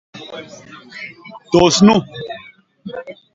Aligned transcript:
Tôs 1.51 1.75
nu. 1.85 1.93